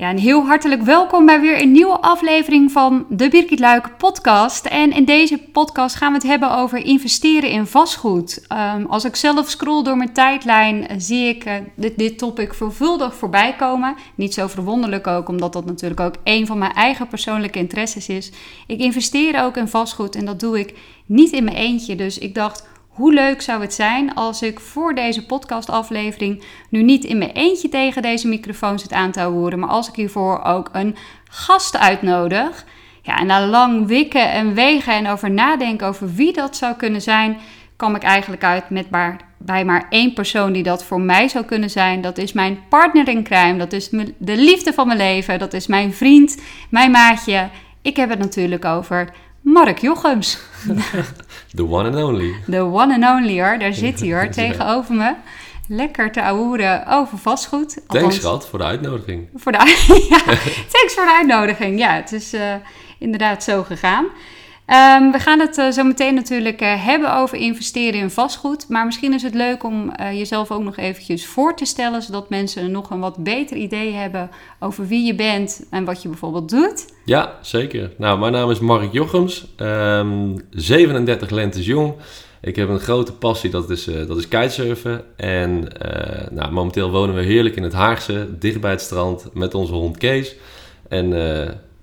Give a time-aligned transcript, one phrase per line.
[0.00, 4.66] Ja, een heel hartelijk welkom bij weer een nieuwe aflevering van de Birgit Luik podcast.
[4.66, 8.44] En in deze podcast gaan we het hebben over investeren in vastgoed.
[8.48, 12.54] Ehm, als ik zelf scroll door mijn tijdlijn, eh, zie ik uh, dit, dit topic
[12.54, 13.94] veelvuldig voorbij komen.
[14.14, 18.32] Niet zo verwonderlijk ook, omdat dat natuurlijk ook een van mijn eigen persoonlijke interesses is.
[18.66, 20.74] Ik investeer ook in vastgoed en dat doe ik
[21.06, 21.96] niet in mijn eentje.
[21.96, 22.68] Dus ik dacht,
[23.00, 27.68] hoe leuk zou het zijn als ik voor deze podcastaflevering nu niet in mijn eentje
[27.68, 32.64] tegen deze microfoon zit aan te horen, maar als ik hiervoor ook een gast uitnodig.
[33.02, 37.02] Ja, en na lang wikken en wegen en over nadenken over wie dat zou kunnen
[37.02, 37.38] zijn,
[37.76, 41.44] kwam ik eigenlijk uit met maar, bij maar één persoon die dat voor mij zou
[41.44, 42.00] kunnen zijn.
[42.00, 45.66] Dat is mijn partner in crime, dat is de liefde van mijn leven, dat is
[45.66, 47.48] mijn vriend, mijn maatje.
[47.82, 50.38] Ik heb het natuurlijk over Mark Jochems.
[51.54, 52.34] The one and only.
[52.48, 55.14] The one and only hoor, daar zit hij hoor, tegenover me.
[55.68, 57.76] Lekker te ouwen over vastgoed.
[57.86, 59.28] Althans, thanks schat voor de uitnodiging.
[59.34, 59.58] Voor de,
[60.10, 60.18] ja,
[60.68, 61.78] thanks voor de uitnodiging.
[61.78, 62.54] Ja, het is uh,
[62.98, 64.06] inderdaad zo gegaan.
[64.70, 68.68] Um, we gaan het uh, zo meteen natuurlijk uh, hebben over investeren in vastgoed.
[68.68, 72.30] Maar misschien is het leuk om uh, jezelf ook nog eventjes voor te stellen, zodat
[72.30, 76.48] mensen nog een wat beter idee hebben over wie je bent en wat je bijvoorbeeld
[76.48, 76.84] doet.
[77.04, 77.90] Ja, zeker.
[77.98, 81.94] Nou, mijn naam is Mark Jochems, um, 37 lentes jong.
[82.40, 85.04] Ik heb een grote passie, dat is, dat is kitesurfen.
[85.16, 85.68] En
[86.30, 89.96] nou, momenteel wonen we heerlijk in het Haagse, dicht bij het strand, met onze hond
[89.96, 90.36] Kees.
[90.88, 91.12] En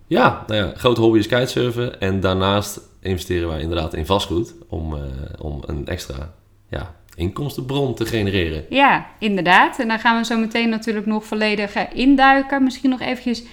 [0.08, 2.00] ja, nou ja, grote hobby is kitesurfen.
[2.00, 5.02] En daarnaast investeren wij inderdaad in vastgoed om, uh,
[5.40, 6.34] om een extra
[6.70, 8.66] ja, inkomstenbron te genereren.
[8.70, 9.80] Ja, inderdaad.
[9.80, 12.64] En daar gaan we zo meteen natuurlijk nog volledig induiken.
[12.64, 13.44] Misschien nog eventjes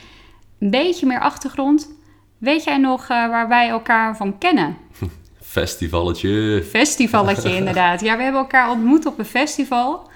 [0.58, 1.92] een beetje meer achtergrond.
[2.38, 4.76] Weet jij nog uh, waar wij elkaar van kennen?
[5.40, 6.64] Festivalletje.
[6.68, 8.00] Festivalletje, inderdaad.
[8.00, 10.10] Ja, we hebben elkaar ontmoet op een festival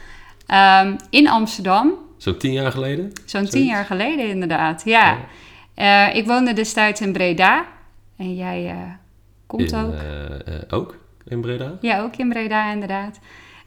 [0.83, 1.93] um, in Amsterdam.
[2.17, 3.13] Zo'n tien jaar geleden?
[3.25, 5.07] Zo'n tien jaar geleden, inderdaad, ja.
[5.07, 5.19] ja.
[5.79, 7.67] Uh, ik woonde destijds in Breda.
[8.17, 8.77] En jij uh,
[9.47, 9.93] komt in, ook.
[9.93, 11.73] Uh, ook in Breda?
[11.81, 13.19] Ja, ook in Breda inderdaad.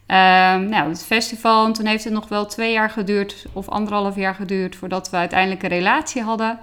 [0.06, 4.16] Um, nou, het festival, en toen heeft het nog wel twee jaar geduurd, of anderhalf
[4.16, 6.58] jaar geduurd, voordat we uiteindelijk een relatie hadden.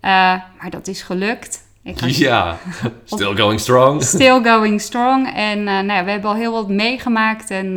[0.00, 1.66] maar dat is gelukt.
[1.82, 2.58] Ik ja,
[3.04, 4.02] still going strong.
[4.02, 5.34] Still going strong.
[5.34, 7.74] En nou, we hebben al heel wat meegemaakt en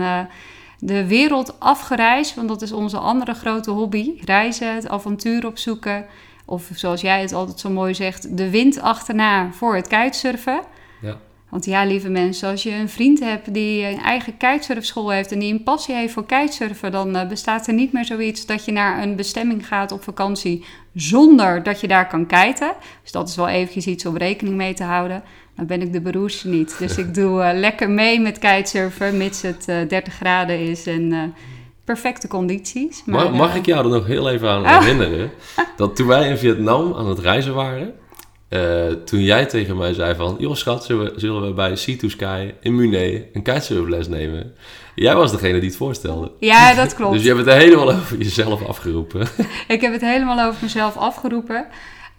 [0.80, 4.12] de wereld afgereisd, want dat is onze andere grote hobby.
[4.26, 6.06] Reizen, het avontuur opzoeken.
[6.46, 10.62] Of zoals jij het altijd zo mooi zegt, de wind achterna voor het kitesurfen.
[11.02, 11.18] Ja.
[11.52, 15.40] Want ja, lieve mensen, als je een vriend hebt die een eigen kitesurfschool heeft en
[15.40, 18.72] die een passie heeft voor kitesurfen, dan uh, bestaat er niet meer zoiets dat je
[18.72, 22.74] naar een bestemming gaat op vakantie zonder dat je daar kan kiten.
[23.02, 25.24] Dus dat is wel eventjes iets om rekening mee te houden.
[25.56, 26.76] Dan ben ik de beroerste niet.
[26.80, 31.34] Dus ik doe uh, lekker mee met kitesurfen, mits het uh, 30 graden is en
[31.84, 33.04] perfecte condities.
[33.06, 35.32] Maar, mag, mag uh, ik jou er nog heel even aan herinneren?
[35.78, 37.94] Dat toen wij in Vietnam aan het reizen waren,
[38.50, 40.36] uh, toen jij tegen mij zei van...
[40.40, 44.54] joh schat, zullen we, zullen we bij Sea to Sky in Mune een kitesurfles nemen?
[44.96, 46.32] Jij was degene die het voorstelde.
[46.40, 47.14] Ja, dat klopt.
[47.14, 49.28] dus je hebt het helemaal over jezelf afgeroepen.
[49.68, 51.66] ik heb het helemaal over mezelf afgeroepen.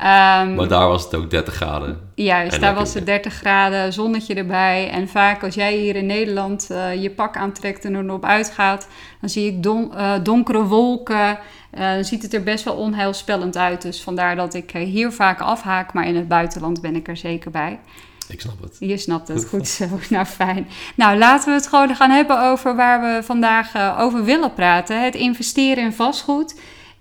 [0.03, 1.99] Um, maar daar was het ook 30 graden.
[2.15, 4.91] Juist, daar was het 30 graden, zonnetje erbij.
[4.91, 8.89] En vaak als jij hier in Nederland uh, je pak aantrekt en erop uitgaat,
[9.21, 11.39] dan zie ik don uh, donkere wolken.
[11.79, 13.83] Uh, dan ziet het er best wel onheilspellend uit.
[13.83, 17.51] Dus vandaar dat ik hier vaak afhaak, maar in het buitenland ben ik er zeker
[17.51, 17.81] bij.
[18.29, 18.77] Ik snap het.
[18.79, 19.84] Je snapt het, goed zo.
[20.11, 20.69] nou, fijn.
[20.95, 25.05] Nou, laten we het gewoon gaan hebben over waar we vandaag over willen praten.
[25.05, 26.55] Het investeren in vastgoed.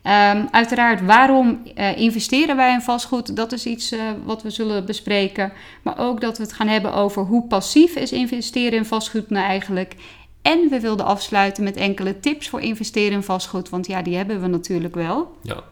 [0.03, 3.35] Um, uiteraard, waarom uh, investeren wij in vastgoed?
[3.35, 5.53] Dat is iets uh, wat we zullen bespreken.
[5.81, 9.45] Maar ook dat we het gaan hebben over hoe passief is investeren in vastgoed nou
[9.45, 9.95] eigenlijk.
[10.41, 13.69] En we wilden afsluiten met enkele tips voor investeren in vastgoed.
[13.69, 15.37] Want ja, die hebben we natuurlijk wel.
[15.41, 15.63] Ja.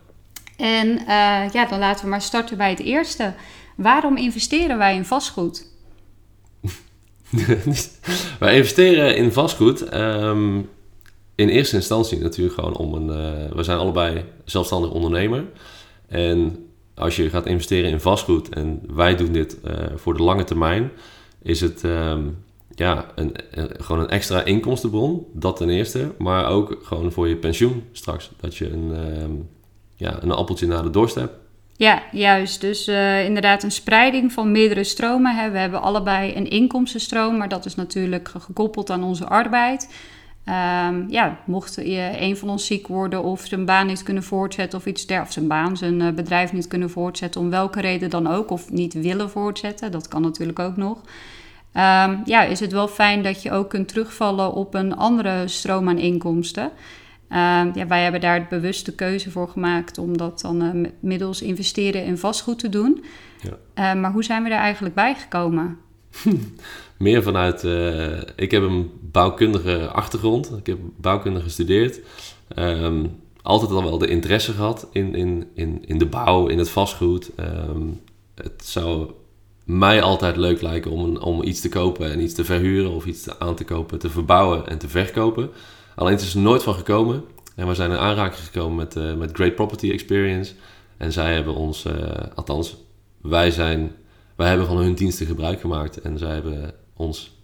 [0.58, 3.34] En uh, ja, dan laten we maar starten bij het eerste.
[3.76, 5.68] Waarom investeren wij in vastgoed?
[8.40, 9.94] wij investeren in vastgoed.
[9.94, 10.70] Um
[11.40, 13.08] in eerste instantie natuurlijk gewoon om een.
[13.08, 15.44] Uh, we zijn allebei zelfstandig ondernemer.
[16.08, 20.44] En als je gaat investeren in vastgoed en wij doen dit uh, voor de lange
[20.44, 20.92] termijn,
[21.42, 22.44] is het um,
[22.76, 23.36] ja, een,
[23.78, 25.26] gewoon een extra inkomstenbron.
[25.34, 26.12] Dat ten eerste.
[26.18, 28.32] Maar ook gewoon voor je pensioen straks.
[28.40, 29.50] Dat je een, um,
[29.96, 31.34] ja, een appeltje naar de dorst hebt.
[31.76, 32.62] Ja, juist.
[32.62, 35.36] Dus uh, inderdaad een spreiding van meerdere stromen.
[35.36, 35.50] Hè.
[35.50, 39.90] We hebben allebei een inkomstenstroom, maar dat is natuurlijk gekoppeld aan onze arbeid.
[40.50, 44.86] Um, ja, mocht een van ons ziek worden of zijn baan niet kunnen voortzetten of
[44.86, 48.50] iets dergelijks, zijn baan, zijn uh, bedrijf niet kunnen voortzetten, om welke reden dan ook,
[48.50, 50.98] of niet willen voortzetten, dat kan natuurlijk ook nog.
[51.74, 55.90] Um, ja, is het wel fijn dat je ook kunt terugvallen op een andere stroom
[55.90, 56.72] aan inkomsten.
[57.30, 61.42] Ehm, ja, wij hebben daar de bewuste keuze voor gemaakt om dat dan uh, middels
[61.42, 63.04] investeren in vastgoed te doen.
[63.42, 63.94] Ja.
[63.94, 65.78] Uh, maar hoe zijn we daar eigenlijk bij gekomen?
[67.00, 70.52] Meer vanuit, uh, ik heb een bouwkundige achtergrond.
[70.58, 72.00] Ik heb bouwkunde gestudeerd.
[72.58, 76.70] Um, altijd al wel de interesse gehad in, in, in, in de bouw, in het
[76.70, 77.32] vastgoed.
[77.40, 78.02] Um,
[78.36, 79.12] het zou
[79.66, 83.40] mij altijd leuk lijken om, om iets te kopen en iets te verhuren of iets
[83.40, 85.50] aan te kopen, te verbouwen en te verkopen.
[85.96, 87.24] Alleen het is er nooit van gekomen.
[87.56, 90.54] En we zijn in aanraking gekomen met, uh, met Great Property Experience.
[90.98, 91.94] En zij hebben ons, uh,
[92.36, 92.76] althans,
[93.22, 93.92] wij, zijn,
[94.36, 96.02] wij hebben van hun diensten gebruik gemaakt.
[96.02, 97.38] En zij hebben ons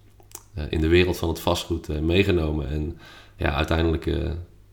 [0.57, 2.69] uh, in de wereld van het vastgoed meegenomen.
[2.69, 2.97] En
[3.37, 4.03] ja, uiteindelijk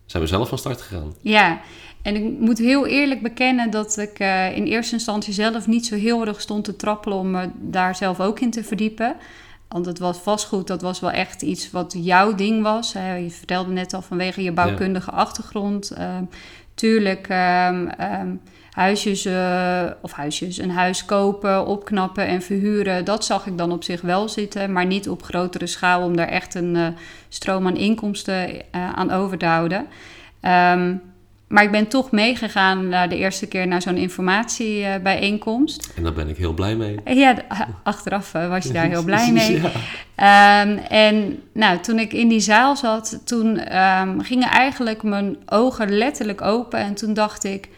[0.07, 1.15] zijn we zelf van start gegaan.
[1.21, 1.61] Ja,
[2.03, 4.19] en ik moet heel eerlijk bekennen dat ik
[4.55, 8.21] in eerste instantie zelf niet zo heel erg stond te trappelen om me daar zelf
[8.21, 9.17] ook in te verdiepen.
[9.69, 12.93] Want het was vastgoed, dat was wel echt iets wat jouw ding was.
[12.93, 15.93] Je vertelde net al vanwege je bouwkundige achtergrond.
[15.99, 16.19] Uh,
[16.75, 18.41] tuurlijk, um, um,
[18.73, 23.85] huisjes, uh, of huisjes, een huis kopen, opknappen en verhuren, dat zag ik dan op
[23.85, 24.73] zich wel zitten.
[24.73, 26.87] Maar niet op grotere schaal om daar echt een uh,
[27.29, 28.61] stroom aan inkomsten uh,
[28.93, 29.87] aan over te houden.
[30.43, 31.03] Um,
[31.49, 35.93] maar ik ben toch meegegaan de eerste keer naar zo'n informatiebijeenkomst.
[35.97, 36.99] en daar ben ik heel blij mee.
[37.05, 37.37] Ja,
[37.83, 39.61] achteraf was je daar heel blij mee.
[40.17, 40.63] ja.
[40.63, 45.99] um, en nou, toen ik in die zaal zat, toen um, gingen eigenlijk mijn ogen
[45.99, 46.79] letterlijk open.
[46.79, 47.69] En toen dacht ik,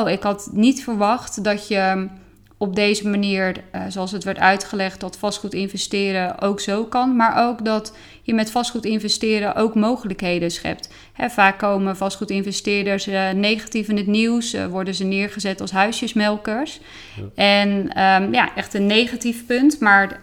[0.00, 2.08] oh, ik had niet verwacht dat je
[2.56, 7.16] op deze manier, uh, zoals het werd uitgelegd, dat vastgoed investeren ook zo kan.
[7.16, 10.88] Maar ook dat je met vastgoed investeren ook mogelijkheden schept.
[11.12, 16.80] Hè, vaak komen vastgoedinvesteerders uh, negatief in het nieuws, uh, worden ze neergezet als huisjesmelkers.
[17.16, 17.22] Ja.
[17.34, 17.68] En
[18.22, 19.80] um, ja, echt een negatief punt.
[19.80, 20.20] Maar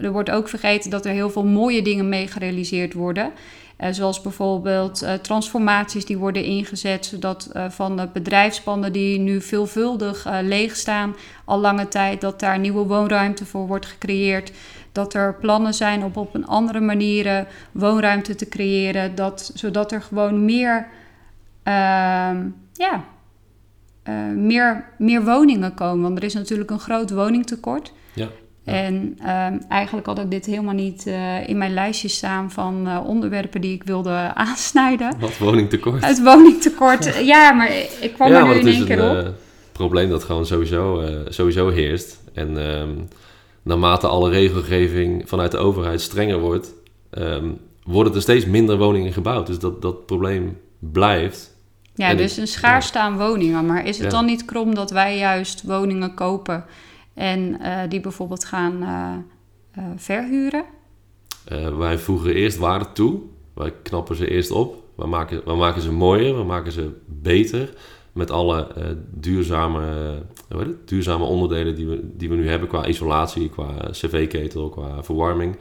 [0.00, 3.32] er wordt ook vergeten dat er heel veel mooie dingen mee gerealiseerd worden.
[3.80, 9.40] Uh, zoals bijvoorbeeld uh, transformaties die worden ingezet, zodat uh, van de bedrijfspanden die nu
[9.40, 14.52] veelvuldig leeg staan, al lange tijd, dat daar nieuwe woonruimte voor wordt gecreëerd.
[14.92, 20.02] Dat er plannen zijn om op een andere manier woonruimte te creëren, dat, zodat er
[20.02, 20.86] gewoon meer,
[21.62, 23.04] ehm, ja,
[24.34, 26.02] meer, meer woningen komen.
[26.02, 27.92] Want er is natuurlijk een groot woningtekort.
[28.14, 28.28] Ja.
[28.70, 33.00] En um, eigenlijk had ik dit helemaal niet uh, in mijn lijstje staan van uh,
[33.06, 35.18] onderwerpen die ik wilde aansnijden.
[35.18, 36.06] Wat woningtekort?
[36.06, 37.70] Het woningtekort, ja, maar
[38.00, 39.16] ik kwam ja, er nu in één keer op.
[39.16, 39.36] Het is een uh,
[39.72, 42.20] probleem dat gewoon sowieso, sowieso heerst.
[42.32, 43.08] En um,
[43.62, 46.72] naarmate alle regelgeving vanuit de overheid strenger wordt,
[47.10, 49.46] um, worden er steeds minder woningen gebouwd.
[49.46, 51.58] Dus dat, dat probleem blijft.
[51.94, 53.66] Ja, en dus een schaarste aan woningen.
[53.66, 54.12] Maar is het ja.
[54.12, 56.64] dan niet krom dat wij juist woningen kopen
[57.14, 59.14] en uh, die bijvoorbeeld gaan uh,
[59.78, 60.64] uh, verhuren?
[61.78, 63.20] wij voegen eerst waarde toe.
[63.54, 64.84] Wij knappen ze eerst op.
[64.94, 67.72] We maken, we maken ze mooier, we maken ze beter.
[68.12, 68.68] Met alle
[69.10, 69.82] duurzame,
[70.48, 75.56] het, duurzame onderdelen die we, die we nu hebben qua isolatie, qua cv-ketel, qua verwarming.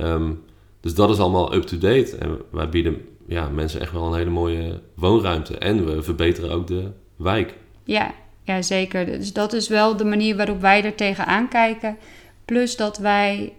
[0.00, 0.42] Um,
[0.80, 2.16] dus dat is allemaal up-to-date.
[2.16, 5.58] En wij bieden ja, mensen echt wel een hele mooie woonruimte.
[5.58, 7.54] En we verbeteren ook de wijk.
[7.84, 8.14] Ja,
[8.46, 9.06] ja, zeker.
[9.06, 11.96] Dus dat is wel de manier waarop wij er tegenaan kijken.
[12.44, 13.52] Plus dat wij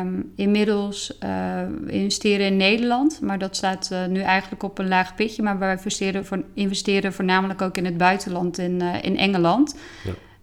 [0.00, 3.20] um, inmiddels uh, investeren in Nederland.
[3.20, 5.42] Maar dat staat uh, nu eigenlijk op een laag pitje.
[5.42, 9.76] Maar wij investeren, voor, investeren voornamelijk ook in het buitenland, in, uh, in Engeland.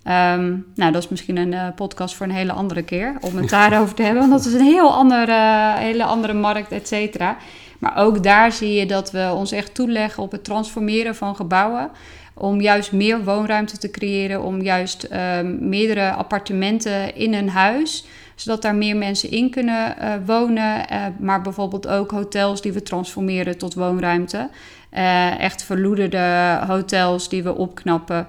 [0.04, 0.34] Ja.
[0.34, 3.18] Um, nou, dat is misschien een podcast voor een hele andere keer.
[3.22, 4.30] Om het daarover te hebben.
[4.30, 7.38] Want dat is een heel andere, hele andere markt, et cetera.
[7.80, 11.92] Maar ook daar zie je dat we ons echt toeleggen op het transformeren van gebouwen
[12.34, 18.62] om juist meer woonruimte te creëren, om juist uh, meerdere appartementen in een huis, zodat
[18.62, 20.86] daar meer mensen in kunnen uh, wonen.
[20.92, 24.50] Uh, maar bijvoorbeeld ook hotels die we transformeren tot woonruimte.
[24.90, 28.28] Eh, echt verloederde hotels die we opknappen.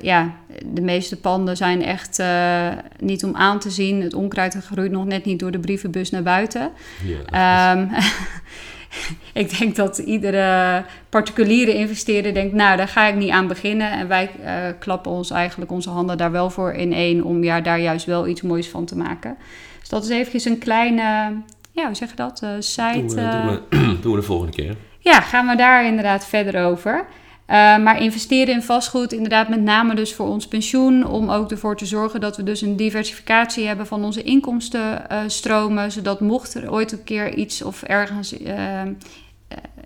[0.00, 0.34] ja,
[0.64, 2.22] de meeste panden zijn echt
[2.98, 4.02] niet om aan te zien.
[4.02, 6.70] Het onkruid groeit nog net niet door de brievenbus naar buiten.
[7.32, 7.90] Ja, um,
[9.42, 13.90] ik denk dat iedere particuliere investeerder denkt, nou, daar ga ik niet aan beginnen.
[13.90, 17.60] En wij uh, klappen ons eigenlijk onze handen daar wel voor in één om ja,
[17.60, 19.36] daar juist wel iets moois van te maken.
[19.80, 21.02] Dus dat is eventjes een kleine,
[21.72, 23.14] ja, hoe zeg je dat, uh, site.
[23.14, 24.76] Doen we, doen, we, doen we de volgende keer.
[24.98, 27.06] Ja, gaan we daar inderdaad verder over.
[27.50, 31.76] Uh, maar investeren in vastgoed, inderdaad met name dus voor ons pensioen, om ook ervoor
[31.76, 36.72] te zorgen dat we dus een diversificatie hebben van onze inkomstenstromen, uh, zodat mocht er
[36.72, 38.80] ooit een keer iets of ergens uh,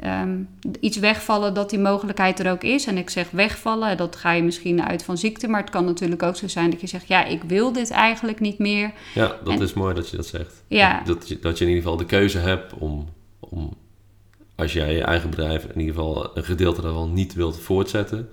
[0.04, 0.48] um,
[0.80, 2.86] iets wegvallen, dat die mogelijkheid er ook is.
[2.86, 6.22] En ik zeg wegvallen, dat ga je misschien uit van ziekte, maar het kan natuurlijk
[6.22, 8.92] ook zo zijn dat je zegt, ja, ik wil dit eigenlijk niet meer.
[9.14, 10.62] Ja, dat en, is mooi dat je dat zegt.
[10.66, 11.02] Ja.
[11.04, 13.76] Dat, dat, je, dat je in ieder geval de keuze hebt om, om
[14.58, 18.28] als jij je eigen bedrijf in ieder geval een gedeelte daarvan niet wilt voortzetten,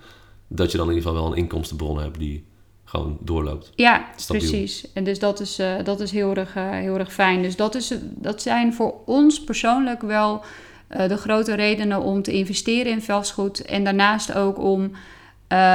[0.48, 2.44] dat je dan in ieder geval wel een inkomstenbron hebt die
[2.84, 3.72] gewoon doorloopt.
[3.74, 4.48] Ja, Stabiel.
[4.48, 4.92] precies.
[4.92, 7.42] En dus dat is, eh, dat is heel, erg, eh, heel erg fijn.
[7.42, 10.44] Dus dat, is, dat zijn voor ons persoonlijk wel
[10.88, 13.64] eh, de grote redenen om te investeren in vastgoed.
[13.64, 14.90] En daarnaast ook om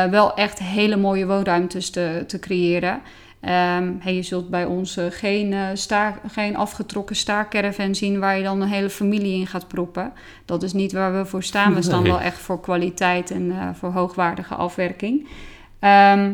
[0.10, 3.02] wel echt hele mooie woonruimtes te, te creëren.
[3.42, 8.44] Hey, je zult bij ons eh, geen, eh, staar, geen afgetrokken staarcaravan zien waar je
[8.44, 10.14] dan een hele familie in gaat proppen.
[10.46, 11.74] Dat is niet waar we voor staan.
[11.74, 12.12] We staan Nee.
[12.12, 15.28] wel echt voor kwaliteit en eh, voor hoogwaardige afwerking.
[15.80, 16.32] Ehm,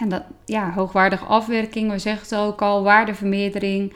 [0.00, 3.92] en dat, ja, hoogwaardige afwerking, we zeggen het ook al, waardevermeerdering,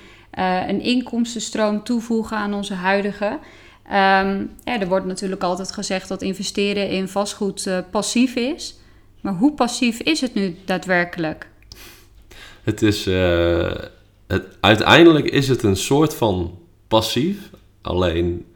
[0.67, 3.39] een inkomstenstroom toevoegen aan onze huidige.
[3.87, 8.79] Ehm, ja, er wordt natuurlijk altijd gezegd dat investeren in vastgoed passief is.
[9.21, 11.50] Maar hoe passief is het nu daadwerkelijk?
[12.63, 13.73] Het is, eh,
[14.27, 17.51] het, uiteindelijk is het een soort van passief.
[17.83, 18.47] Alleen,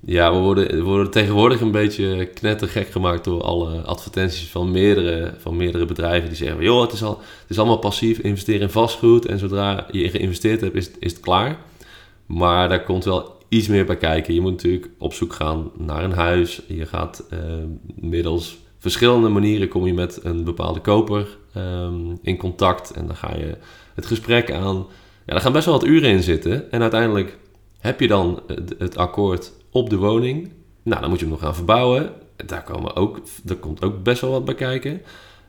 [0.00, 5.34] ja, we worden, we worden tegenwoordig een beetje knettergek gemaakt door alle advertenties van meerdere,
[5.38, 8.70] van meerdere bedrijven die zeggen: joh, het is, al, het is allemaal passief, investeren in
[8.70, 9.26] vastgoed.
[9.26, 11.58] En zodra je geïnvesteerd hebt, is, is het klaar.
[12.26, 14.34] Maar daar komt wel iets meer bij kijken.
[14.34, 16.62] Je moet natuurlijk op zoek gaan naar een huis.
[16.68, 17.38] Je gaat eh,
[17.94, 22.90] middels verschillende manieren kom je met een bepaalde koper ehm, in contact.
[22.90, 23.56] En dan ga je
[23.94, 24.76] het gesprek aan.
[25.26, 26.70] Ja, daar gaan best wel wat uren in zitten.
[26.70, 27.38] En uiteindelijk
[27.78, 28.42] heb je dan
[28.78, 30.52] het, akkoord op de woning.
[30.82, 32.12] Nou, dan moet je hem nog gaan verbouwen.
[32.46, 35.02] Daar, komen ook, daar komt ook best wel wat bij kijken.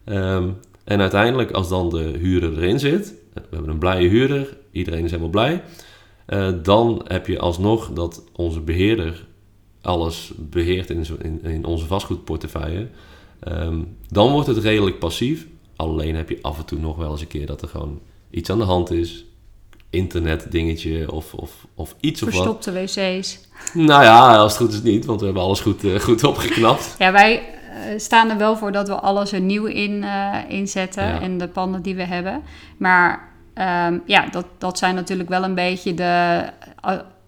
[0.03, 0.49] Ehm,
[0.83, 5.09] en uiteindelijk, als dan de huurder erin zit, we hebben een blije huurder, iedereen is
[5.09, 5.63] helemaal blij.
[6.25, 9.25] eh, dan heb je alsnog dat onze beheerder
[9.81, 11.05] alles beheert in,
[11.43, 12.87] in onze vastgoedportefeuille.
[13.39, 15.47] Ehm, dan wordt het redelijk passief.
[15.75, 18.49] Alleen heb je af en toe nog wel eens een keer dat er gewoon iets
[18.49, 19.25] aan de hand is.
[19.89, 22.37] Internet dingetje of, of, of iets of wat.
[22.37, 23.39] Verstopte wc's.
[23.73, 26.95] Nou ja, als het goed is niet, want we hebben alles goed, eh, goed opgeknapt.
[26.99, 31.03] Ja, wij eh, staan er wel voor dat we alles er nieuw in eh, inzetten
[31.03, 31.21] Ja.
[31.21, 32.41] en de panden die we hebben.
[32.77, 36.43] Maar ehm, ja, dat, dat zijn natuurlijk wel een beetje de.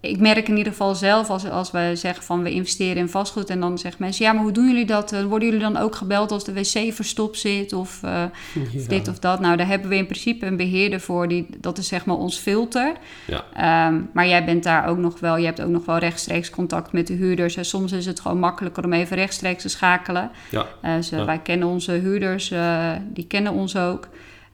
[0.00, 3.50] Ik merk in ieder geval zelf als, als we zeggen van we investeren in vastgoed
[3.50, 5.12] en dan zeggen mensen ja, maar hoe doen jullie dat?
[5.12, 8.24] Eh, Worden jullie dan ook gebeld als de wc verstopt zit of, eh,
[8.76, 9.40] of dit of dat?
[9.40, 11.28] Nou, daar hebben we in principe een beheerder voor.
[11.28, 12.92] Die, dat is zeg maar ons filter.
[13.26, 13.44] Ja.
[13.54, 16.92] Ehm, maar jij bent daar ook nog wel, je hebt ook nog wel rechtstreeks contact
[16.92, 17.56] met de huurders.
[17.56, 20.30] En soms is het gewoon makkelijker om even rechtstreeks te schakelen.
[20.50, 20.66] Ja.
[20.82, 21.24] Eh, Ja.
[21.24, 24.08] Wij kennen onze huurders, eh, die kennen ons ook.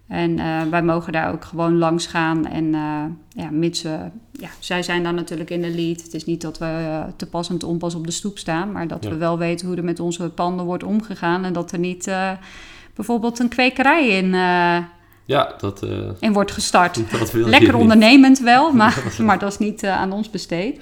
[0.08, 2.46] En eh, wij mogen daar ook gewoon langs gaan.
[2.46, 3.04] En eh,
[3.44, 3.82] ja, mits,
[4.32, 6.02] ja, zij zijn dan natuurlijk in de lead.
[6.02, 8.72] Het is niet dat we eh, te pas en te onpas op de stoep staan.
[8.72, 9.10] Maar dat Ja.
[9.10, 11.44] we wel weten hoe er met onze panden wordt omgegaan.
[11.44, 12.10] En dat er niet
[12.94, 14.30] bijvoorbeeld een kwekerij in,
[15.24, 15.86] Ja, dat,
[16.20, 16.94] in wordt gestart.
[17.18, 17.80] dat Lekker niet.
[17.82, 20.80] ondernemend wel, maar, maar dat is niet aan ons besteed.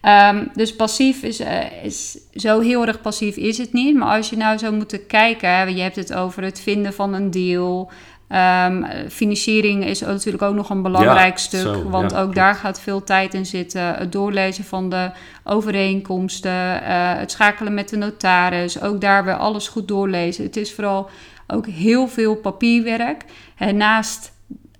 [0.00, 1.42] Ehm, dus passief is,
[1.82, 3.96] is zo heel erg passief is het niet.
[3.96, 7.14] Maar als je nou zou moeten kijken, hè, je hebt het over het vinden van
[7.14, 7.90] een deal.
[8.32, 12.22] Ehm, eh, financiering is natuurlijk ook nog een belangrijk Ja, stuk, zo, want ja, ook
[12.22, 12.36] klopt.
[12.36, 13.94] daar gaat veel tijd in zitten.
[13.94, 15.10] Het doorlezen van de
[15.44, 20.44] overeenkomsten, eh, het schakelen met de notaris, ook daar weer alles goed doorlezen.
[20.44, 21.10] Het is vooral
[21.46, 23.24] ook heel veel papierwerk.
[23.56, 24.32] En naast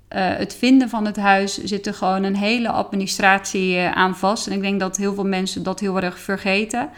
[0.08, 4.46] eh, het vinden van het huis zit er gewoon een hele administratie eh, aan vast.
[4.46, 6.90] En ik denk dat heel veel mensen dat heel erg vergeten.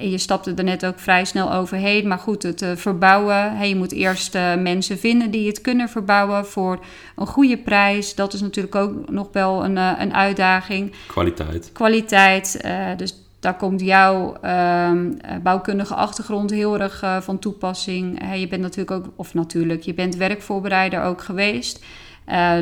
[0.00, 2.08] Je stapte er net ook vrij snel overheen.
[2.08, 3.68] Maar goed, het eh, verbouwen.
[3.68, 6.84] Je moet eerst eh, mensen vinden die het kunnen verbouwen voor
[7.16, 8.14] een goede prijs.
[8.14, 11.70] Dat is natuurlijk ook nog wel een, eh, een uitdaging Kwaliteit.
[11.72, 12.60] kwaliteit.
[12.96, 18.34] dus daar komt jouw ehm, eh, bouwkundige achtergrond heel erg van toepassing.
[18.34, 21.84] Je bent natuurlijk ook, of natuurlijk, je bent werkvoorbereider ook geweest.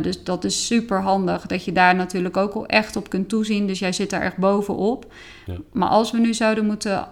[0.03, 3.67] Dus dat is super handig dat je daar natuurlijk ook al echt op kunt toezien.
[3.67, 5.13] Dus jij zit daar echt bovenop.
[5.47, 5.55] Ja.
[5.73, 7.09] Maar als we nu zouden moeten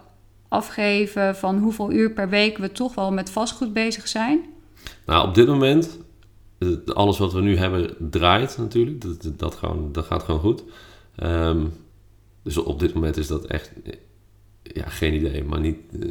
[0.54, 4.40] afgeven van hoeveel uur per week we toch wel met vastgoed bezig zijn.
[5.06, 5.98] Nou, op dit moment,
[6.86, 9.00] alles wat we nu hebben draait natuurlijk.
[9.00, 10.62] Dat, dat, gewoon, dat gaat gewoon goed.
[11.16, 11.60] Ehm,
[12.42, 13.92] dus op dit moment is dat echt, eh,
[14.62, 15.44] ja, geen idee.
[15.44, 16.10] Maar niet eh,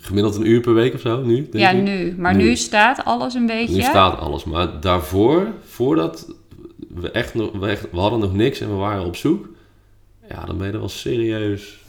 [0.00, 1.82] gemiddeld een uur per week of zo, nu denk ja, ik.
[1.82, 2.14] nu.
[2.18, 2.44] Maar Nu.
[2.44, 3.74] nu, staat alles een beetje.
[3.74, 4.44] Nu staat alles.
[4.44, 6.34] Maar daarvoor, voordat
[6.88, 9.48] we echt nog, we, echt, we hadden nog niks en we waren op zoek.
[10.28, 11.84] Ja, dan ben je er wel serieus,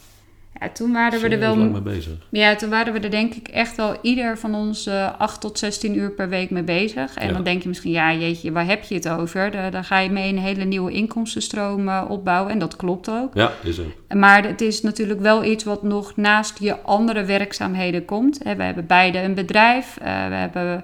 [0.60, 2.14] Ja, toen waren we er wel lang mee bezig.
[2.30, 5.60] Ja, toen waren we er denk ik echt wel ieder van ons eh 8 tot
[5.60, 7.16] 16 uur per week mee bezig.
[7.16, 7.34] En Ja.
[7.34, 9.52] dan denk je misschien, ja jeetje, waar heb je het over?
[9.52, 12.52] Daar, daar ga je mee een hele nieuwe inkomstenstroom eh, opbouwen.
[12.52, 13.34] En dat klopt ook.
[13.34, 14.16] Ja, is ook.
[14.16, 18.38] Maar het is natuurlijk wel iets wat nog naast je andere werkzaamheden komt.
[18.38, 19.98] We hebben beide een bedrijf.
[20.02, 20.84] eh, we hebben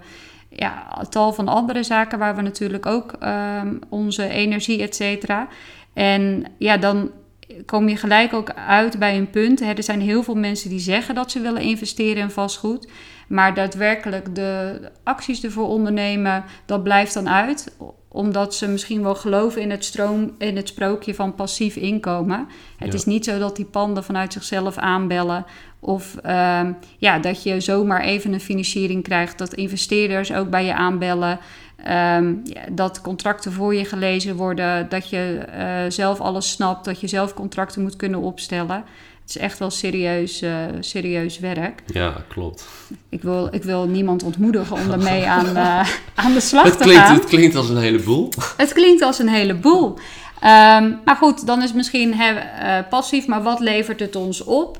[0.50, 5.48] ja, een tal van andere zaken waar we natuurlijk ook ehm, onze energie, et cetera.
[5.94, 7.12] En ja, dan
[7.66, 9.60] kom je gelijk ook uit bij een punt.
[9.60, 12.88] Hè, er zijn heel veel mensen die zeggen dat ze willen investeren in vastgoed.
[13.28, 17.76] Maar daadwerkelijk de acties ervoor ondernemen, dat blijft dan uit.
[18.08, 22.48] Omdat ze misschien wel geloven in het, stroom, in het sprookje van passief inkomen.
[22.78, 22.94] Het Ja.
[22.94, 25.46] is niet zo dat die panden vanuit zichzelf aanbellen.
[25.80, 29.38] Of ehm, ja, dat je zomaar even een financiering krijgt.
[29.38, 31.40] Dat investeerders ook bij je aanbellen.
[31.76, 34.90] Ehm, ja, dat contracten voor je gelezen worden.
[34.90, 36.86] Dat je eh, zelf alles snapt.
[36.86, 38.84] Dat je zelf contracten moet kunnen opstellen.
[39.22, 41.84] Het is echt wel serieus, eh, serieus werk.
[41.86, 42.68] Ja, klopt.
[43.10, 46.84] Ik wil, ik wil niemand ontmoedigen om daarmee aan, eh, aan de slag Het te
[46.84, 47.16] klinkt, gaan.
[47.16, 48.30] het klinkt als een heleboel.
[48.58, 49.98] Het klinkt als een heleboel.
[50.40, 52.16] Ehm maar goed, dan is misschien
[52.90, 54.80] passief, maar wat levert het ons op?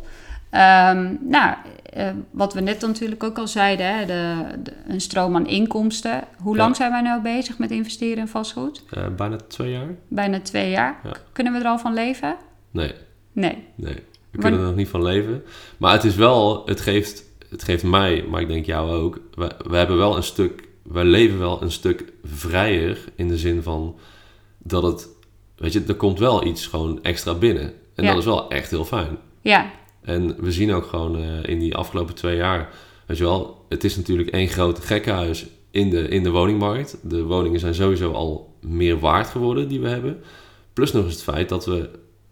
[0.50, 1.54] Ehm, nou,
[1.94, 6.24] eh, wat we net natuurlijk ook al zeiden, hè, de, de- een stroom aan inkomsten.
[6.38, 6.62] Hoe Ja.
[6.62, 8.84] lang zijn wij nou bezig met investeren in vastgoed?
[8.90, 9.88] Eh, bijna twee jaar?
[10.08, 11.00] Bijna twee jaar.
[11.04, 11.12] Ja.
[11.32, 12.36] Kunnen we er al van leven?
[12.72, 12.94] Nee,
[13.32, 13.64] Nee.
[13.76, 13.94] nee.
[13.94, 15.44] We Maar- kunnen er nog niet van leven.
[15.78, 19.20] Maar het is wel, het geeft, het geeft mij, maar ik denk jou ook.
[19.36, 23.64] We, we hebben wel een stuk, wij leven wel een stuk vrijer in de zin
[23.64, 23.96] van
[24.58, 25.08] dat het,
[25.56, 27.74] weet je, er komt wel iets gewoon extra binnen.
[27.96, 28.10] En Ja.
[28.10, 29.18] dat is wel echt heel fijn.
[29.42, 29.66] Ja,
[30.04, 32.70] En we zien ook gewoon eh, in die afgelopen twee jaar,
[33.06, 36.98] weet je wel, het is natuurlijk één groot gekkenhuis in de, in de woningmarkt.
[37.02, 40.22] De woningen zijn sowieso al meer waard geworden die we hebben.
[40.74, 41.90] Plus nog eens het feit dat we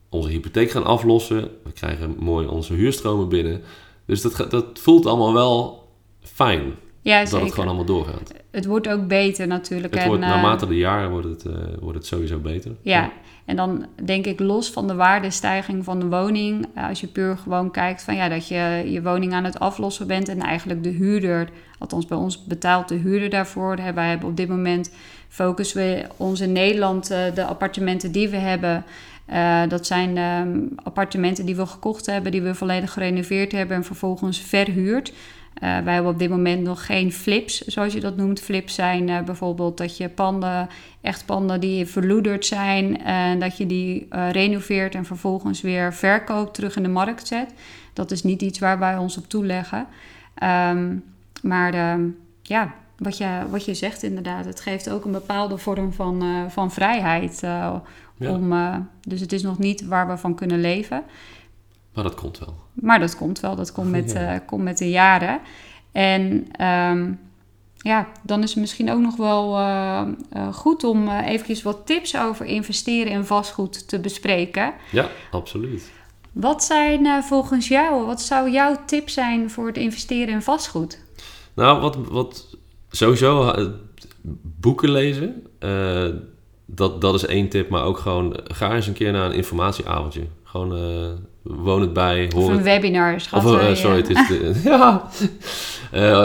[0.09, 1.49] onze hypotheek gaan aflossen.
[1.63, 3.61] We krijgen mooi onze huurstromen binnen.
[4.05, 5.87] Dus dat, dat voelt allemaal wel
[6.21, 7.45] fijn ja dat zeker.
[7.45, 8.33] het gewoon allemaal doorgaat.
[8.51, 9.93] Het wordt ook beter natuurlijk.
[9.93, 12.71] Het en, wordt, eh, naarmate de jaren wordt het, eh, wordt het sowieso beter.
[12.81, 13.11] Ja,
[13.51, 17.38] en dan denk ik los van de waardestijging van de woning, eh, als je puur
[17.38, 20.89] gewoon kijkt van ja, dat je je woning aan het aflossen bent en eigenlijk de
[20.89, 23.75] huurder, althans bij ons betaalt de huurder daarvoor.
[23.96, 24.91] Wij hebben op dit moment
[25.29, 28.84] focussen we ons in Nederland eh, de appartementen die we hebben.
[29.25, 33.84] eh, dat zijn ehm, appartementen die we gekocht hebben, die we volledig gerenoveerd hebben en
[33.84, 35.13] vervolgens verhuurd.
[35.53, 38.39] Eh, wij hebben op dit moment nog geen flips, zoals je dat noemt.
[38.39, 40.69] Flips zijn eh, bijvoorbeeld dat je panden,
[41.02, 46.54] echt panden die verloederd zijn, en dat je die eh, renoveert en vervolgens weer verkoopt,
[46.54, 47.54] terug in de markt zet.
[47.93, 49.88] Dat is niet iets waar wij ons op toeleggen.
[50.34, 50.95] Ehm,
[51.41, 52.08] maar ehm,
[52.41, 56.71] ja, wat je, wat je zegt inderdaad, het geeft ook een bepaalde vorm van, van
[56.71, 57.39] vrijheid.
[57.39, 57.84] Ja.
[58.17, 58.54] om,
[59.02, 61.04] dus het is nog niet waar we van kunnen leven.
[61.93, 62.61] Maar dat komt wel.
[62.73, 64.34] Maar dat komt wel, dat komt met, Ja.
[64.34, 65.39] eh, komt met de jaren.
[65.91, 67.12] En ehm,
[67.77, 72.17] ja, dan is het misschien ook nog wel eh, eh, goed om eventjes wat tips
[72.17, 74.73] over investeren in vastgoed te bespreken.
[74.91, 75.91] Ja, absoluut.
[76.31, 80.99] Wat zijn volgens jou, wat zou jouw tip zijn voor het investeren in vastgoed?
[81.53, 82.57] Nou, wat, wat
[82.89, 83.53] sowieso
[84.41, 85.43] boeken lezen,
[86.65, 87.69] dat, dat is één tip.
[87.69, 90.27] Maar ook gewoon, ga eens een keer naar een informatieavondje.
[90.51, 91.09] Gewoon, eh,
[91.63, 92.63] woon het bij, Of hoor een het.
[92.63, 93.45] webinar, schat.
[93.45, 94.27] Of, eh, eh, sorry, het is...
[94.27, 95.09] De, ja.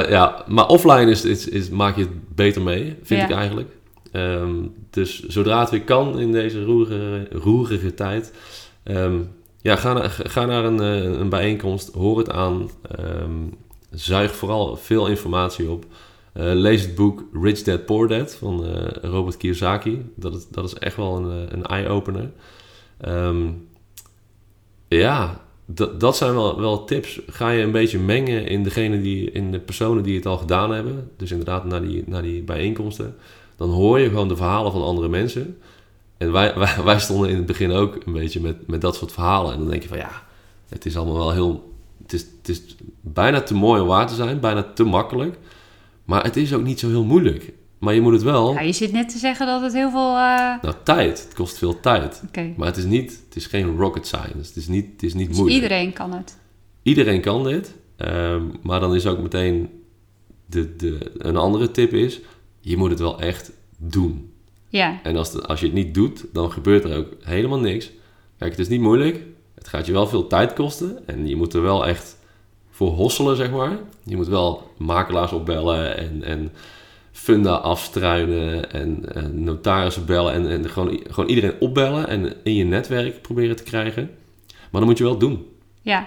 [0.08, 3.26] Ja, maar offline is, is, is, maak je het beter mee, vind Ja.
[3.28, 3.68] ik eigenlijk.
[4.12, 4.54] Ehm,
[4.90, 8.32] dus zodra het weer kan in deze roerige, roerige tijd...
[8.82, 9.16] ehm,
[9.60, 10.78] ja, ga naar, ga naar een,
[11.20, 12.70] een bijeenkomst, hoor het aan.
[12.98, 13.30] ehm,
[13.90, 15.84] zuig vooral veel informatie op.
[16.32, 18.64] Lees het boek Rich Dad Poor Dad van
[19.02, 20.10] Robert Kiyosaki.
[20.14, 22.30] Dat is, dat is echt wel een, een eye-opener.
[24.88, 25.40] Ja,
[25.98, 27.20] dat, zijn wel, wel tips.
[27.26, 30.70] Ga je een beetje mengen in, degene die, in de personen die het al gedaan
[30.70, 31.10] hebben.
[31.16, 33.16] Dus inderdaad naar die, naar die bijeenkomsten.
[33.56, 35.58] Dan hoor je gewoon de verhalen van andere mensen.
[36.16, 39.12] En wij, wij, wij stonden in het begin ook een beetje met, met dat soort
[39.12, 39.52] verhalen.
[39.52, 40.22] En dan denk je van ja,
[40.68, 41.74] het is allemaal wel heel...
[42.02, 45.38] Het is, het is bijna te mooi om waar te zijn, bijna te makkelijk.
[46.04, 47.52] Maar het is ook niet zo heel moeilijk.
[47.86, 48.52] Maar je moet het wel...
[48.52, 50.08] Ja, je zit net te zeggen dat het heel veel...
[50.16, 51.22] eh, Nou, tijd.
[51.24, 52.22] Het kost veel tijd.
[52.56, 53.22] Maar het is niet...
[53.26, 54.36] Het is geen rocket science.
[54.48, 55.62] Het is niet, het is niet dus moeilijk.
[55.62, 56.38] iedereen kan het.
[56.82, 57.74] Iedereen kan dit.
[57.96, 59.70] ehm, maar dan is ook meteen...
[60.46, 62.20] De, de, een andere tip is...
[62.60, 64.30] Je moet het wel echt doen.
[64.68, 67.90] Ja, En als, het- als je het niet doet, dan gebeurt er ook helemaal niks.
[68.38, 69.22] Kijk, het is niet moeilijk.
[69.54, 71.06] Het gaat je wel veel tijd kosten.
[71.08, 72.18] En je moet er wel echt
[72.70, 73.78] voor hosselen, zeg maar.
[74.04, 76.52] Je moet wel makelaars opbellen en, en
[77.16, 80.32] funda afstruinen en, en notarissen bellen.
[80.32, 84.10] En, en gewoon, gewoon iedereen opbellen en in je netwerk proberen te krijgen.
[84.46, 85.46] Maar dan moet je wel doen.
[85.82, 86.06] Ja.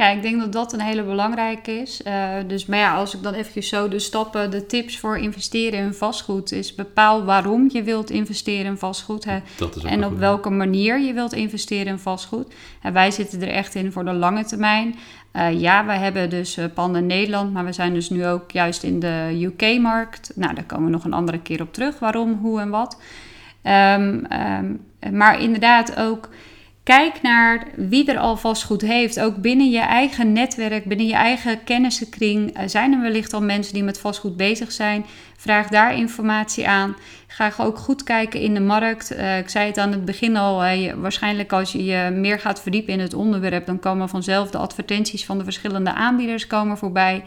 [0.00, 2.02] Ja, ik denk dat dat een hele belangrijke is.
[2.02, 5.80] Eh, dus, maar ja, als ik dan even zo de stappen, de tips voor investeren
[5.80, 9.24] in vastgoed is bepaal waarom je wilt investeren in vastgoed.
[9.24, 9.38] Hè,
[9.84, 12.54] en op welke manier je wilt investeren in vastgoed.
[12.82, 14.94] En wij zitten er echt in voor de lange termijn.
[15.32, 18.50] Eh, ja, we hebben dus eh, panden in Nederland, maar we zijn dus nu ook
[18.50, 20.32] juist in de UK-markt.
[20.34, 21.98] Nou, daar komen we nog een andere keer op terug.
[21.98, 23.00] Waarom, hoe en wat.
[23.62, 24.74] Ehm, ehm,
[25.12, 26.28] maar inderdaad ook
[26.82, 29.20] Kijk naar wie er al vastgoed heeft.
[29.20, 32.56] Ook binnen je eigen netwerk, binnen je eigen kennissenkring.
[32.56, 35.06] Uh, zijn er wellicht al mensen die met vastgoed bezig zijn?
[35.36, 36.96] Vraag daar informatie aan.
[37.26, 39.12] Ga ook goed kijken in de markt.
[39.12, 40.64] Uh, ik zei het aan het begin al.
[40.64, 44.58] Uh, waarschijnlijk als je je meer gaat verdiepen in het onderwerp, dan komen vanzelf de
[44.58, 47.22] advertenties van de verschillende aanbieders komen voorbij.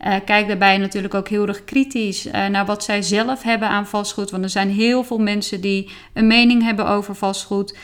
[0.00, 3.86] Uh, kijk daarbij natuurlijk ook heel erg kritisch uh, naar wat zij zelf hebben aan
[3.86, 4.30] vastgoed.
[4.30, 7.76] Want er zijn heel veel mensen die een mening hebben over vastgoed.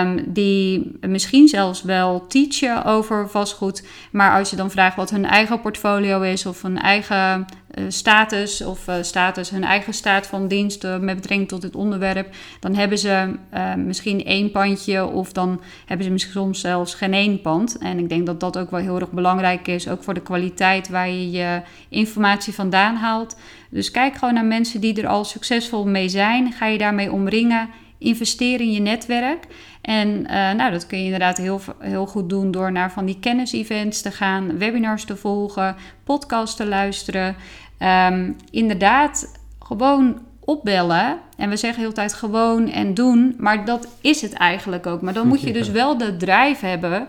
[0.00, 3.84] Um, die misschien zelfs wel teachen over vastgoed.
[4.10, 7.46] Maar als je dan vraagt wat hun eigen portfolio is of hun eigen
[7.88, 12.98] status of status, hun eigen staat van dienst met betrekking tot dit onderwerp, dan hebben
[12.98, 13.34] ze
[13.76, 17.78] misschien één pandje of dan hebben ze misschien soms zelfs geen één pand.
[17.78, 20.88] En ik denk dat dat ook wel heel erg belangrijk is, ook voor de kwaliteit
[20.88, 23.36] waar je je informatie vandaan haalt.
[23.70, 26.52] Dus kijk gewoon naar mensen die er al succesvol mee zijn.
[26.52, 27.68] Ga je daarmee omringen.
[27.98, 29.46] Investeer in je netwerk.
[29.82, 30.22] En
[30.56, 34.10] nou, dat kun je inderdaad heel, heel goed doen door naar van die kennis-events te
[34.10, 37.36] gaan, webinars te volgen, podcasts te luisteren.
[37.78, 41.18] Um, inderdaad, gewoon opbellen.
[41.36, 45.00] En we zeggen heel tijd gewoon en doen, maar dat is het eigenlijk ook.
[45.00, 47.08] Maar dan moet je dus wel de drive hebben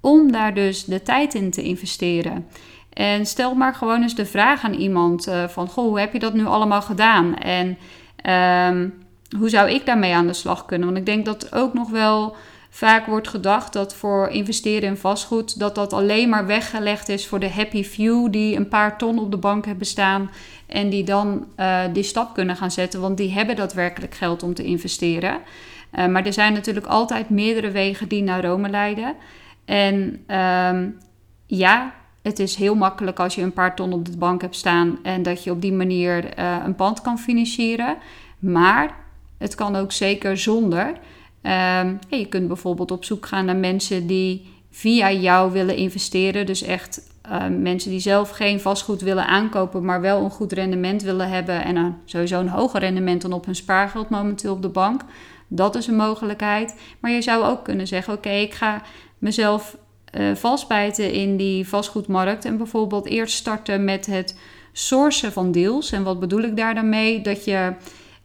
[0.00, 2.46] om daar dus de tijd in te investeren.
[2.92, 5.68] En stel maar gewoon eens de vraag aan iemand uh, van...
[5.68, 7.36] Goh, hoe heb je dat nu allemaal gedaan?
[7.36, 7.78] En
[8.68, 8.94] um,
[9.38, 10.86] hoe zou ik daarmee aan de slag kunnen?
[10.86, 12.36] Want ik denk dat ook nog wel
[12.70, 15.58] vaak wordt gedacht dat voor investeren in vastgoed...
[15.58, 18.32] dat dat alleen maar weggelegd is voor de happy few...
[18.32, 20.30] die een paar ton op de bank hebben staan...
[20.66, 23.00] en die dan uh, die stap kunnen gaan zetten.
[23.00, 25.38] Want die hebben daadwerkelijk geld om te investeren.
[25.94, 29.14] Uh, maar er zijn natuurlijk altijd meerdere wegen die naar Rome leiden.
[29.64, 30.24] En
[30.74, 30.98] um,
[31.46, 34.98] ja, het is heel makkelijk als je een paar ton op de bank hebt staan
[35.02, 37.96] en dat je op die manier uh, een pand kan financieren.
[38.38, 38.94] Maar
[39.38, 40.92] het kan ook zeker zonder.
[41.42, 46.46] Um, je kunt bijvoorbeeld op zoek gaan naar mensen die via jou willen investeren.
[46.46, 51.02] Dus echt uh, mensen die zelf geen vastgoed willen aankopen, maar wel een goed rendement
[51.02, 51.64] willen hebben.
[51.64, 55.02] En sowieso een hoger rendement dan op hun spaargeld momenteel op de bank.
[55.48, 56.74] Dat is een mogelijkheid.
[57.00, 58.82] Maar je zou ook kunnen zeggen: oké, ik ga
[59.18, 59.76] mezelf
[60.18, 62.44] uh, vastbijten in die vastgoedmarkt.
[62.44, 64.38] En bijvoorbeeld eerst starten met het
[64.72, 65.92] sourcen van deals.
[65.92, 67.20] En wat bedoel ik daar dan mee?
[67.20, 67.72] Dat je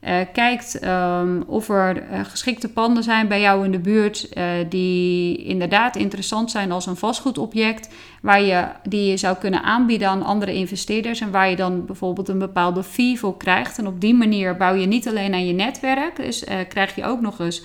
[0.06, 4.30] uh, kijkt um, of er uh, geschikte panden zijn bij jou in de buurt
[4.70, 7.90] die inderdaad interessant zijn als een vastgoedobject.
[8.22, 11.22] Waar je, die je zou kunnen aanbieden aan andere investeerders.
[11.22, 13.78] En waar je dan bijvoorbeeld een bepaalde fee voor krijgt.
[13.78, 16.16] En op die manier bouw je niet alleen aan je netwerk.
[16.16, 17.64] Dus krijg je ook nog eens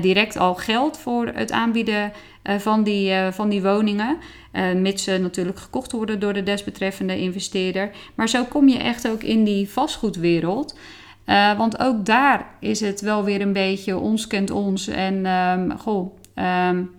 [0.00, 2.12] direct al geld voor het aanbieden
[2.58, 4.16] van, die, van die woningen.
[4.74, 7.90] Mits ze natuurlijk gekocht worden door de desbetreffende investeerder.
[8.14, 10.78] Maar zo kom je echt ook in die vastgoedwereld.
[11.56, 14.88] Want ook daar is het wel weer een beetje ons kent ons.
[14.88, 16.16] En um, goh,
[16.68, 16.90] um,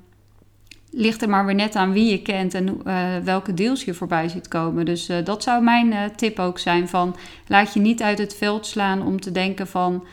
[0.91, 2.83] ligt er maar weer net aan wie je kent en
[3.23, 4.85] welke deals je voorbij ziet komen.
[4.85, 7.15] Dus dat zou mijn tip ook zijn van
[7.47, 10.05] laat je niet uit het veld slaan om te denken van...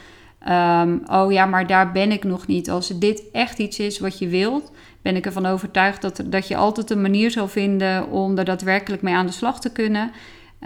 [0.48, 2.70] Um, oh ja, maar daar ben ik nog niet.
[2.70, 4.72] Als dit echt iets is wat je wilt,
[5.02, 9.02] ben ik ervan overtuigd dat, dat je altijd een manier zal vinden om er daadwerkelijk
[9.02, 10.10] mee aan de slag te kunnen.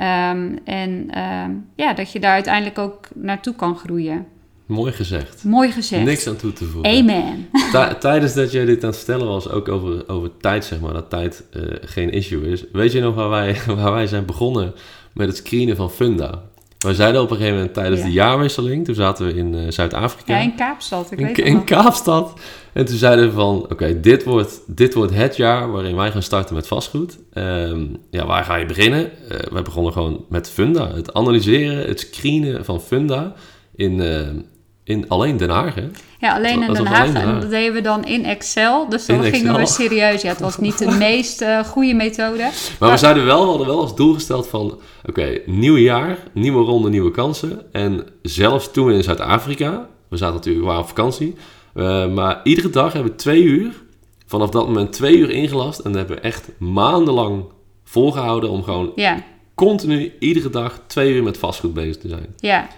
[0.00, 4.26] Um, en um, ja, dat je daar uiteindelijk ook naartoe kan groeien.
[4.66, 5.44] Mooi gezegd.
[5.44, 6.04] Mooi gezegd.
[6.04, 6.98] Niks aan toe te voegen.
[6.98, 7.48] Amen.
[8.00, 11.10] Tijdens dat jij dit aan het vertellen was, ook over, over tijd, zeg maar, dat
[11.10, 12.64] tijd uh, geen issue is.
[12.72, 14.74] Weet je nog waar wij, waar wij zijn begonnen
[15.12, 16.42] met het screenen van Funda?
[16.78, 18.06] Wij zeiden op een gegeven moment tijdens ja.
[18.06, 20.36] de jaarwisseling, toen zaten we in uh, Zuid-Afrika.
[20.36, 21.12] Ja, in Kaapstad.
[21.12, 22.40] Ik in, weet in Kaapstad.
[22.72, 26.10] En toen zeiden we van, oké, okay, dit, wordt, dit wordt het jaar waarin wij
[26.10, 27.18] gaan starten met vastgoed.
[27.34, 29.00] Um, ja, waar ga je beginnen?
[29.00, 30.94] Uh, wij begonnen gewoon met Funda.
[30.94, 33.34] Het analyseren, het screenen van Funda
[33.74, 34.28] in, uh,
[34.88, 35.88] in alleen Den Haag, hè?
[36.18, 37.12] Ja, alleen in Den Haag.
[37.12, 38.88] En dat deden we dan in Excel.
[38.88, 40.22] Dus dan gingen we serieus.
[40.22, 42.38] Ja, het was niet de meest uh, goede methode.
[42.38, 44.66] Maar, maar, we zeiden wel, we hadden wel als doel gesteld van...
[44.66, 47.72] Oké, okay, nieuw jaar, nieuwe ronde, nieuwe kansen.
[47.72, 49.88] En zelfs toen we in Zuid-Afrika...
[50.08, 51.34] We zaten natuurlijk waar op vakantie...
[51.74, 53.82] Uh, maar iedere dag hebben we twee uur,
[54.26, 55.78] vanaf dat moment twee uur ingelast.
[55.78, 57.44] En dat hebben we echt maandenlang
[57.84, 59.22] volgehouden om gewoon ja.
[59.54, 62.34] continu iedere dag twee uur met vastgoed bezig te zijn.
[62.36, 62.68] Ja,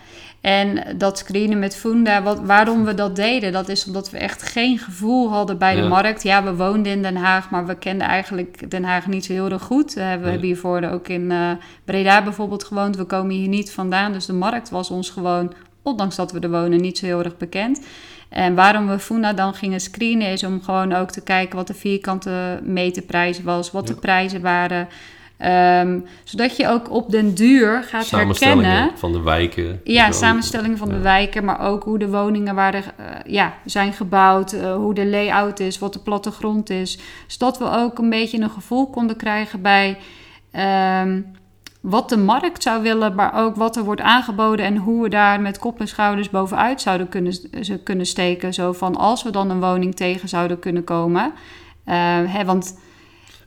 [0.40, 4.42] en dat screenen met Funda, wat, waarom we dat deden, dat is omdat we echt
[4.42, 6.22] geen gevoel hadden bij de markt.
[6.22, 9.50] Ja, we woonden in Den Haag, maar we kenden eigenlijk Den Haag niet zo heel
[9.50, 9.96] erg goed.
[9.96, 10.30] Uh, we nee.
[10.30, 11.50] hebben hiervoor ook in uh,
[11.84, 12.96] Breda bijvoorbeeld gewoond.
[12.96, 16.50] We komen hier niet vandaan, dus de markt was ons gewoon, ondanks dat we er
[16.50, 17.86] wonen, niet zo heel erg bekend.
[18.28, 21.74] En waarom we Funda dan gingen screenen is om gewoon ook te kijken wat de
[21.74, 23.94] vierkante meterprijs was, wat ja.
[23.94, 24.88] de prijzen waren.
[25.40, 28.98] Ehm, zodat je ook op den duur gaat Samenstellingen herkennen.
[28.98, 29.80] van de wijken.
[29.84, 33.92] Ja, Dus samenstelling van de wijken, maar ook hoe de woningen waren, eh, ja, zijn
[33.92, 36.98] gebouwd, eh, hoe de layout is, wat de plattegrond is.
[37.26, 39.98] Zodat we ook een beetje een gevoel konden krijgen bij
[40.50, 41.20] ehm,
[41.80, 45.40] wat de markt zou willen, maar ook wat er wordt aangeboden en hoe we daar
[45.40, 47.32] met kop en schouders bovenuit zouden kunnen,
[47.64, 48.54] ze kunnen steken.
[48.54, 51.32] Zo van als we dan een woning tegen zouden kunnen komen.
[51.84, 51.94] Eh,
[52.26, 52.74] hè, want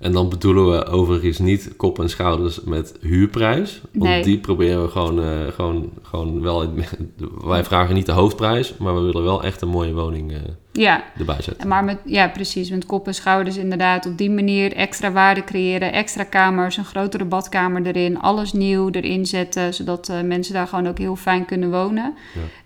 [0.03, 3.81] En dan bedoelen we overigens niet kop en schouders met huurprijs.
[3.91, 4.23] Want Nee.
[4.23, 6.73] die proberen we gewoon, eh, gewoon, gewoon wel...
[7.43, 10.37] wij vragen niet de hoofdprijs, maar we willen wel echt een mooie woning eh,
[10.71, 11.67] ja, erbij zetten.
[11.67, 15.93] Maar met, ja, precies, met kop en schouders inderdaad op die manier extra waarde creëren,
[15.93, 20.87] extra kamers, een grotere badkamer erin, alles nieuw erin zetten, zodat eh, mensen daar gewoon
[20.87, 22.13] ook heel fijn kunnen wonen.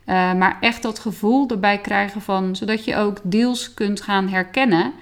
[0.05, 4.93] Eh, maar echt dat gevoel erbij krijgen van, zodat je ook deals kunt gaan herkennen.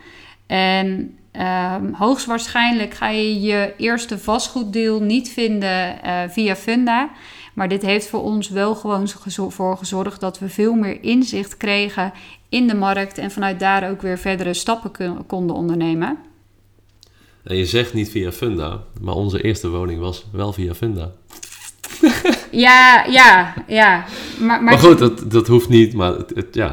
[0.48, 7.10] En ehm, hoogstwaarschijnlijk ga je je eerste vastgoeddeal niet vinden eh, via Funda.
[7.54, 9.08] Maar dit heeft voor ons wel gewoon
[9.50, 12.12] voor gezorgd dat we veel meer inzicht kregen
[12.50, 14.92] in de markt en vanuit daar ook weer verdere stappen
[15.28, 16.18] konden ondernemen.
[17.44, 21.12] En je zegt niet via Funda, maar onze eerste woning was wel via Funda.
[22.52, 24.06] Ja, ja, ja.
[24.40, 26.70] Maar, maar, Maar, goed, dat, dat hoeft niet, maar het, het- ja,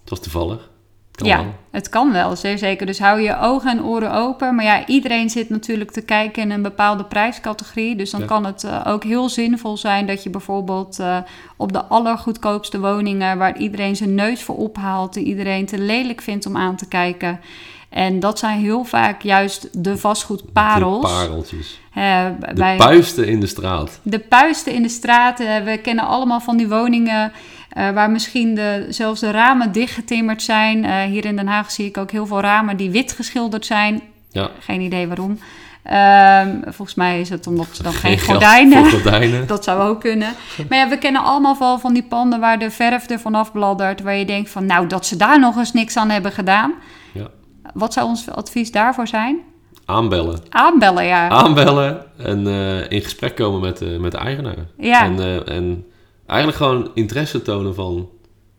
[0.00, 0.70] het was toevallig.
[1.12, 1.54] Kan ja, wel.
[1.70, 2.86] het kan wel, zeer zeker.
[2.86, 4.54] Dus hou je ogen en oren open.
[4.54, 7.96] Maar ja, iedereen zit natuurlijk te kijken in een bepaalde prijscategorie.
[7.96, 8.26] Dus dan Ja.
[8.26, 11.16] kan het eh, ook heel zinvol zijn dat je bijvoorbeeld eh,
[11.56, 13.38] op de allergoedkoopste woningen...
[13.38, 17.40] waar iedereen zijn neus voor ophaalt, die iedereen te lelijk vindt om aan te kijken...
[17.88, 21.00] En dat zijn heel vaak juist de vastgoedparels.
[21.10, 21.80] De pareltjes.
[21.94, 24.00] Eh, De bij- puisten in de straat.
[24.02, 25.64] de puisten in de straten.
[25.64, 27.32] We kennen allemaal van die woningen
[27.72, 30.84] eh, waar misschien de, zelfs de ramen dichtgetimmerd zijn.
[30.84, 34.02] Eh, hier in Den Haag zie ik ook heel veel ramen die wit geschilderd zijn.
[34.30, 34.50] Ja.
[34.58, 35.38] Geen idee waarom.
[35.82, 38.90] Ehm, volgens mij is het omdat ze dan geen, geld gordijnen.
[38.90, 39.46] Gordijnen.
[39.54, 40.28] Dat zou ook kunnen.
[40.68, 44.02] Maar ja, we kennen allemaal wel van die panden waar de verf er vanaf bladdert.
[44.02, 46.72] Waar je denkt van, nou, dat ze daar nog eens niks aan hebben gedaan.
[47.12, 47.28] Ja.
[47.74, 49.38] Wat zou ons advies daarvoor zijn?
[49.84, 50.40] Aanbellen.
[50.48, 51.28] Aanbellen, ja.
[51.28, 54.56] Aanbellen en eh, in gesprek komen met, de met de eigenaar.
[54.78, 55.04] Ja.
[55.04, 55.84] En, en
[56.32, 58.08] eigenlijk gewoon interesse tonen van...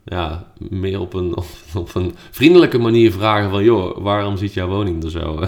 [0.06, 1.46] Ja, meer op een, op,
[1.84, 3.64] op een vriendelijke manier vragen van...
[3.64, 5.40] joh, waarom ziet jouw woning er zo,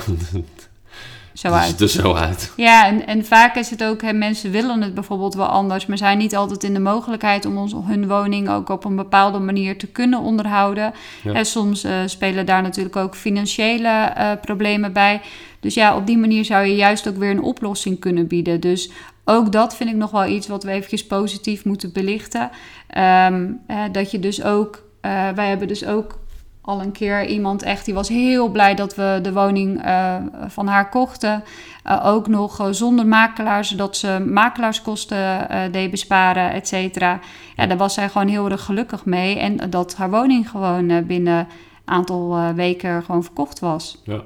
[1.36, 1.82] Zo uit.
[1.82, 2.54] er zo uit?
[2.56, 5.98] Ja, en, en vaak is het ook, hè, mensen willen het bijvoorbeeld wel anders, maar
[5.98, 9.78] zijn niet altijd in de mogelijkheid om ons, hun woning ook op een bepaalde manier
[9.78, 10.94] te kunnen onderhouden.
[11.24, 11.34] Ja.
[11.34, 15.22] En soms eh, spelen daar natuurlijk ook financiële eh, problemen bij.
[15.60, 18.60] Dus ja, op die manier zou je juist ook weer een oplossing kunnen bieden.
[18.60, 18.90] Dus
[19.26, 22.50] ook dat vind ik nog wel iets wat we eventjes positief moeten belichten.
[22.88, 26.20] Ehm, eh, dat je dus ook, eh, wij hebben dus ook
[26.62, 30.16] al een keer iemand echt, die was heel blij dat we de woning eh,
[30.48, 31.44] van haar kochten.
[31.84, 37.20] Eh, ook nog zonder makelaar, zodat ze makelaarskosten deed besparen, et cetera.
[37.56, 39.40] Ja, daar was zij gewoon heel erg gelukkig mee.
[39.40, 41.48] En dat haar woning gewoon binnen een
[41.86, 44.02] aantal weken gewoon verkocht was.
[44.04, 44.22] Ja.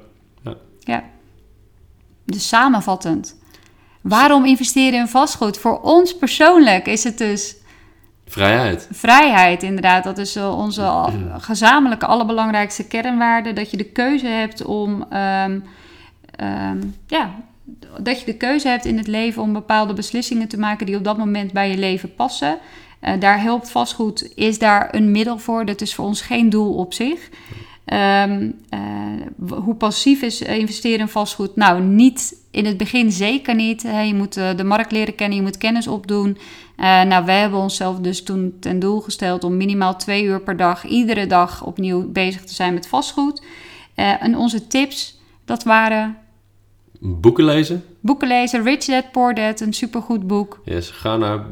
[0.84, 1.02] Ja.
[2.24, 3.39] Dus samenvattend.
[4.00, 5.58] Waarom investeren in vastgoed?
[5.58, 7.56] Voor ons persoonlijk is het dus
[8.26, 8.88] Vrijheid.
[8.92, 10.04] vrijheid, inderdaad.
[10.04, 11.08] Dat is eh, onze
[11.50, 13.52] gezamenlijke allerbelangrijkste kernwaarde.
[13.52, 15.06] Dat je de keuze hebt om...
[15.10, 15.60] ehm,
[16.36, 17.34] ehm, ja,
[18.00, 20.86] dat je de keuze hebt in het leven om bepaalde beslissingen te maken...
[20.86, 22.58] die op dat moment bij je leven passen.
[23.00, 25.64] Eh, daar helpt vastgoed, is daar een middel voor.
[25.64, 27.28] Dat is voor ons geen doel op zich.
[27.84, 28.80] Ehm, eh,
[29.64, 31.56] hoe passief is investeren in vastgoed?
[31.56, 33.82] Nou, niet in het begin zeker niet.
[33.82, 36.38] Je moet eh, de markt leren kennen, je moet kennis opdoen.
[36.76, 40.56] Eh, nou, wij hebben onszelf dus toen ten doel gesteld om minimaal twee uur per
[40.56, 43.42] dag, iedere dag opnieuw bezig te zijn met vastgoed.
[43.94, 46.16] Eh, en onze tips, dat waren
[47.02, 47.84] Boeken lezen.
[48.00, 50.60] boeken lezen, Rich Dad Poor Dad, een supergoed boek.
[50.64, 51.46] Yes, ga naar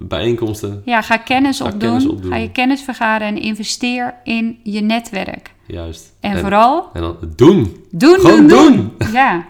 [0.00, 0.82] bijeenkomsten.
[0.84, 2.30] Ja, ga kennis, Ga opdoen, kennis opdoen.
[2.30, 5.54] ga je kennis vergaren en investeer in je netwerk.
[5.66, 6.12] Juist.
[6.20, 7.76] En, vooral En dan doen.
[7.90, 8.92] doen, Gewoon doen, doen.
[8.98, 9.12] doen.
[9.12, 9.44] Ja.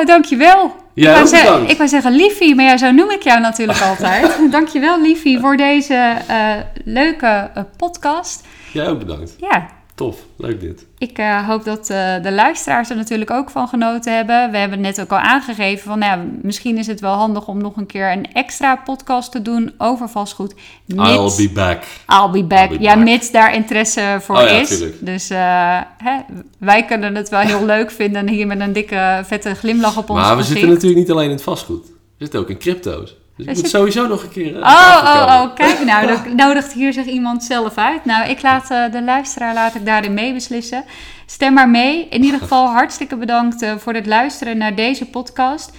[0.00, 0.74] Nou, dankjewel.
[0.94, 4.50] Jij ik, wou ik wou zeggen Liefie, maar ja, zo noem ik jou natuurlijk altijd.
[4.50, 8.46] dankjewel Liefie voor deze eh, leuke eh, podcast.
[8.72, 9.36] Jij ook bedankt.
[9.38, 9.68] Ja,
[10.00, 10.16] Tof.
[10.36, 10.86] Leuk dit.
[10.98, 14.50] ik eh, hoop dat eh, de luisteraars er natuurlijk ook van genoten hebben.
[14.50, 17.60] We hebben net ook al aangegeven van, nou, ja, misschien is het wel handig om
[17.62, 20.54] nog een keer een extra podcast te doen over vastgoed.
[20.86, 21.82] Mits- I'll be back.
[22.08, 22.70] I'll be back.
[22.70, 23.04] I'll be ja, back.
[23.04, 24.82] mits daar interesse voor Oh is.
[25.00, 26.18] Dus eh, hè,
[26.58, 28.26] wij kunnen het wel heel leuk vinden.
[28.26, 30.58] En hier met een dikke, vette glimlach op ons Maar we gezicht.
[30.58, 31.86] zitten natuurlijk niet alleen in het vastgoed.
[31.86, 33.16] We zitten ook in crypto's.
[33.44, 34.56] Dus ik moet sowieso nog een keer...
[34.56, 38.04] eh, Oh, oh, oh, kijk nou, dan nodigt hier zich iemand zelf uit.
[38.04, 40.84] Nou, ik laat eh, de luisteraar laat ik daarin meebeslissen.
[41.26, 42.06] Stem maar mee.
[42.10, 45.72] In ieder geval hartstikke bedankt eh, voor het luisteren naar deze podcast.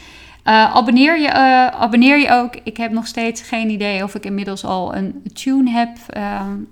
[0.43, 1.31] Abonneer, je,
[1.71, 2.53] abonneer je ook.
[2.63, 5.89] Ik heb nog steeds geen idee of ik inmiddels al een tune heb.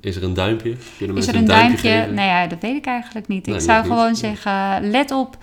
[0.01, 0.75] Is er een duimpje?
[0.97, 1.89] Kunnen is er een, een duimpje?
[1.89, 3.45] duimpje nou ja, dat weet ik eigenlijk niet.
[3.45, 4.17] Nee, ik zou gewoon niet.
[4.17, 5.37] zeggen, let op.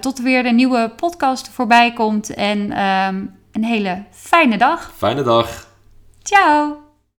[0.00, 2.34] tot er weer een nieuwe podcast voorbij komt.
[2.34, 4.92] En um, een hele fijne dag.
[4.96, 5.66] Fijne dag.
[6.22, 6.85] Ciao.